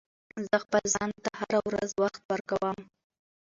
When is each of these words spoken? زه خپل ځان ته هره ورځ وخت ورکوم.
زه 0.47 0.55
خپل 0.63 0.83
ځان 0.93 1.11
ته 1.23 1.29
هره 1.39 1.59
ورځ 1.67 1.89
وخت 2.01 2.21
ورکوم. 2.31 2.77